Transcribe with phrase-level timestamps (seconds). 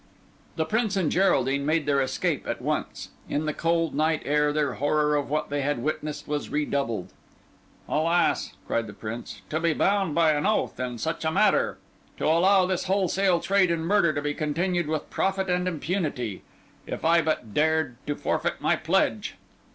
[0.55, 3.09] The Prince and Geraldine made their escape at once.
[3.29, 7.13] In the cold night air their horror of what they had witnessed was redoubled.
[7.87, 11.77] "Alas!" cried the Prince, "to be bound by an oath in such a matter!
[12.17, 16.41] to allow this wholesale trade in murder to be continued with profit and impunity!
[16.87, 19.35] If I but dared to forfeit my pledge!"